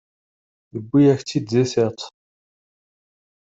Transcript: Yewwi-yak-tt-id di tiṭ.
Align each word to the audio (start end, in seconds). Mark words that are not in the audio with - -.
Yewwi-yak-tt-id 0.73 1.45
di 1.51 1.63
tiṭ. 1.71 1.99